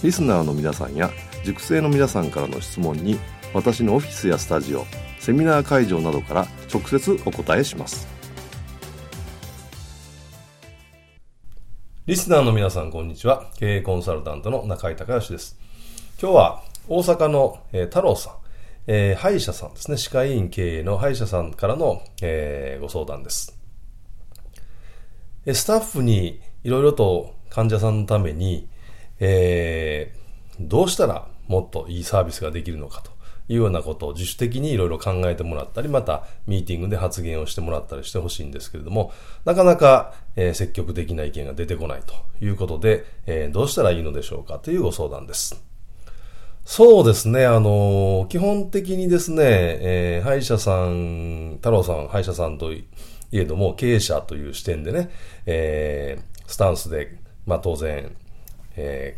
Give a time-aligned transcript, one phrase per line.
[0.00, 1.10] リスナーの皆さんや
[1.44, 3.18] 塾生の皆さんからの質問に
[3.52, 4.86] 私のオフィスやスタジオ
[5.18, 8.06] セミナー会場などから直接お答えします。
[12.06, 13.50] リスナーの皆さんこんにちは。
[13.58, 15.58] 経営コンサルタントの中井隆義です。
[16.22, 18.34] 今日は大阪の、えー、太郎さん、
[18.86, 19.96] えー、歯医者さんですね。
[19.96, 23.58] 歯科医院経営の歯医者さんからの、えー、ご相談です。
[25.52, 28.68] スタッフにいろいろと患者さんのために、
[29.20, 33.10] えー、どうしたらもっといいサービスができるのかと
[33.48, 39.12] いうようなことを自主的にいろいろ考えてもらったり、またミーティングで発言をしてもらったりしてほしいんですけれども、
[39.44, 45.64] なかなか、えー、積極的な意見が出てこないということで、えー、どうしたらいいのでしょうかというご相談です。
[46.64, 52.86] そうですね、あの基本的にですね、え、歯医者さん、太郎さん、歯医者さんとい
[53.32, 55.08] えども、経営者という視点でね、
[55.46, 58.14] え、スタンスで、まあ当然、
[58.78, 59.16] え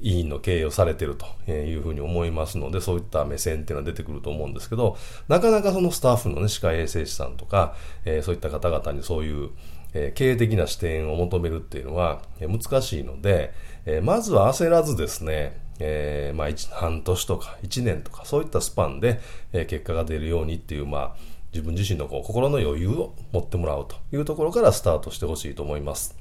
[0.00, 9.50] 委員の経営をされてるというふうに思いますので、そういった目線っていうのは出てくると思うんですけど、なかなかそのスタッフのね、歯科衛生士さんとか、えー、そういった方々にそういう、
[9.94, 13.52] え、経営的な視点を求めるっていうのは、難しいので、
[13.86, 19.20] え、まずは焦らずですね、えー、まあ、半年とか1年とか、そういったスパンで、
[19.52, 21.16] え、結果が出るようにっていう、まあ、
[21.52, 26.17] 自分自身のこう心の余裕を持ってもらうというところからスタートしてほしいと思います。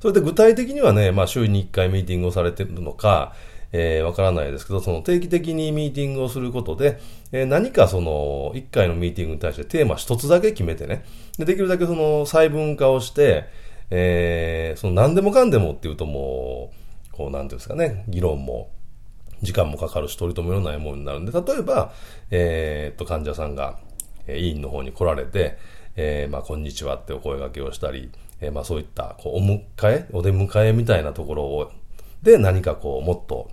[0.00, 3.34] それで具体的にはね、まあ週に1回ミーティングをされてるのか、
[3.72, 7.00] えー、わからないですけど、その定期的にミーティングをすることで、
[7.32, 11.04] えー、何かその1回のミーティングに対してテーマ1つだけ決めてね、
[11.38, 13.44] でできるだけその細分化をして、
[13.90, 16.72] えー、その何でもかんでもっていうとも
[17.12, 18.70] う、こうなんていうんですかね、議論も
[19.42, 21.92] 時間もかかるし取り留めのないものになるんで、例えば、
[22.30, 23.78] えー、っと、患者さんが、
[24.26, 25.56] え委員の方に来られて、
[25.94, 28.10] えー、まあ、こんにちはってお声掛けをしたり、
[28.40, 31.70] えー、まあそういった、こう、お迎え、お出迎えみたいなところを、
[32.22, 33.50] で何かこう、もっと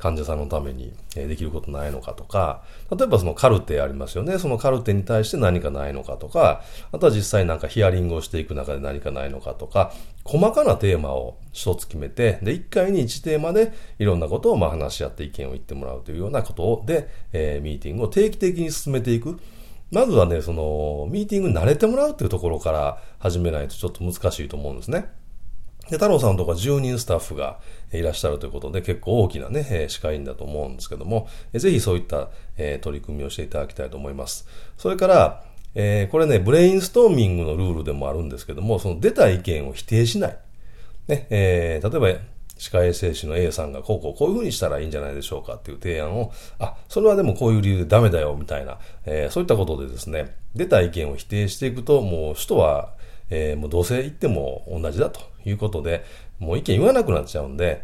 [0.00, 4.38] 患者さんのためにできることないのかとか、例えばそのカルテありますよね。
[4.38, 9.92] そのカルテに対して何かないのかとか、あとは実際なんかヒアリングをしていく中で何かないのかとか、
[10.24, 19.38] 細かなテーマを一つ決めて、で、一回に一テーマでいろんなことをまあ話し合って意見を言ってもらうというようなことで、えー、ミーティングを定期的に進めていく。
[19.90, 25.10] まずはね、その、ミーティングに慣れてもらうっていうところから始めないとちょっと難しいと思うんですね。
[25.90, 27.58] で、太郎さんとか10人スタッフが
[27.92, 32.28] いらっしゃるということで、結構大きなね、え歯科医院だと思うんですけども、ぜひそういった、
[32.80, 34.46] 取り組みをしていただきたいと思います。
[34.78, 40.38] それから、えこれね、ブレインストーミングのルールでもあるんですけども、その出た意見を否定しない。
[41.08, 42.20] ね、え、例えば、
[42.60, 52.92] 歯科衛生士の A さんがこうこうこういうふうにしたらいいんじゃないでしょうかっていう提案を、あ、それはでもこういう理由でダメだよみたいな、えー、そういったことでですね、出た意見を否定していくと、もう人は、
[53.30, 56.04] えー、もうどうせ言っても同じだということで、
[56.38, 57.82] もう意見言わなくなっちゃうんで、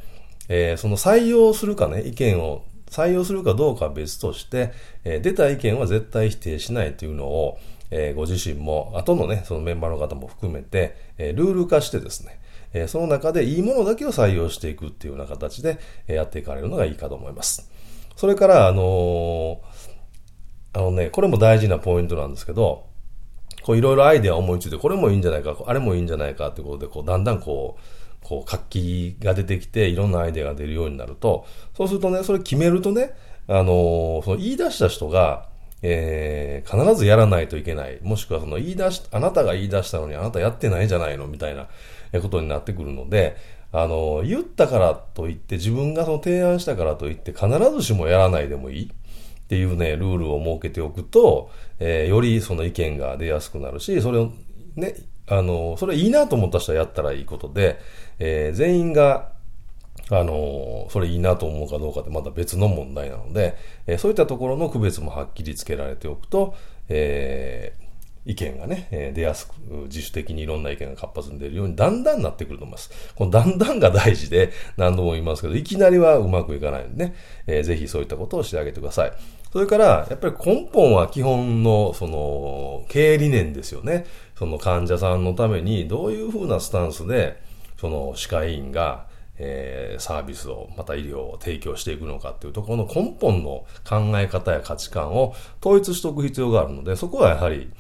[0.51, 4.73] えー、その採用するかね、意見を採用するかどうかは別として、
[5.05, 7.59] えー、出た意見は絶対否定しないというのを、
[7.91, 12.41] えー、ご自身も、後のね、そのメンバーの方も含めて、えー、ルール化してですね、
[12.83, 15.79] えその中でいいものだけを採用していくっていうような形で、
[16.09, 17.71] えやっていかれるのがいいかと思います。
[18.17, 19.61] それから、あの
[20.73, 22.87] あのね、これも大事なポイントなんですけど、
[23.63, 31.47] こういろいろアイデアを思いついて、これもいいんじゃないか、あれもいいんじゃないかってことで、こうだんだんこう、こう活気が出てきて、いろんなアイデアが出るようになると、
[31.77, 33.15] そうするとね、それ決めるとね、
[33.49, 35.49] あのその言い出した人が、
[35.83, 37.99] えー、必ずやらないといけない。
[38.03, 41.69] もしくはその言い出し、あなたが言い出したのにあなたやってないじゃないのみたいな
[42.21, 43.37] ことになってくるので、
[43.73, 54.33] あの、言ったからといって、自分がその提案したからといって、必ずしもやらないでもいいっていうね、ルールを設けておくと、えー、よりその意見が出やすくなるし、それを
[54.77, 54.95] ね、
[55.29, 57.79] あの、それいいなと思った人はやったらいいことで、
[58.19, 59.36] えー、全員が、
[60.11, 63.57] あの、それいいなと思うかどうかってまた別の問題なので、
[63.87, 66.55] えそういったところの区別もはっきりつけられておくと、
[66.89, 67.87] えー
[68.27, 69.53] 意見がね、出やすく、
[69.85, 72.91] 自主的にいろんな意見が活発に出るようにだんだんなってくると思います。
[73.15, 77.15] この だんだんが大事で何度も言いますけど、いきなりはうまくいかないんでね、
[77.47, 79.13] えー、ぜひそういったことをしてあげてください。
[79.53, 84.07] それから、やっぱり根本は基本の、その、経営理念ですよね。
[84.37, 87.41] その患者さんのためにどういうふうなスタンスで、
[87.81, 89.07] その歯科医院が、
[89.39, 97.71] えー、サービスを、また医療を提供していくのかっていうところの根本の考え方や価値観を統一しておく必要があるので、そこはやはり、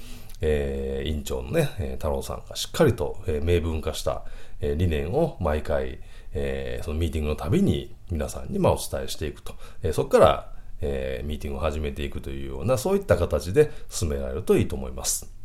[0.41, 4.25] えー、院長のね、え太郎さんがしっかりと、えー、明文化した、
[4.61, 5.99] えー、理念を毎回、
[6.35, 9.55] えー、そのミーティングのたびに皆さんにまあお伝えしていくと。
[9.83, 15.36] えー、そこから、えー、ミーティングを始めていくというような、そういった形で進められるといいと思います。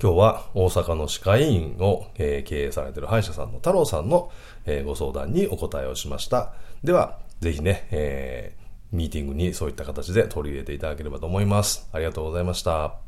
[0.00, 4.30] 今日は大阪の歯科医院を、え、経営されている歯医者さんの太郎さんの、
[4.64, 6.52] え、ご相談にお答えをしました。
[6.84, 11.88] では、ぜひね、えー、ミーティングにそういった形で取り入れていただければと思います。
[11.92, 13.07] ありがとうございました。